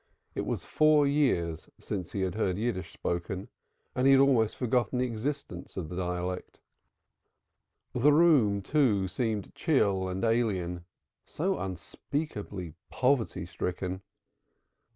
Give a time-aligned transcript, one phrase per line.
[0.33, 3.49] It was four years since he had heard Yiddish spoken,
[3.93, 6.59] and he had almost forgotten the existence of the dialect
[7.93, 10.85] The room, too, seemed chill and alien.
[11.23, 14.01] so unspeakably poverty stricken.